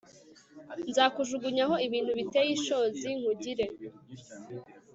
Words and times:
nzakujugunyaho 0.89 1.75
ibintu 1.87 2.11
biteye 2.19 2.49
ishozi 2.57 3.09
nkugire 3.19 3.65